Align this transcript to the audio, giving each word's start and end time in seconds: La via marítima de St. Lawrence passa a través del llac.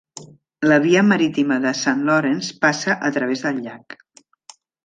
La 0.71 0.79
via 0.85 1.03
marítima 1.09 1.59
de 1.67 1.69
St. 1.81 1.95
Lawrence 2.09 2.57
passa 2.67 2.99
a 3.11 3.15
través 3.19 3.49
del 3.49 3.63
llac. 3.67 4.01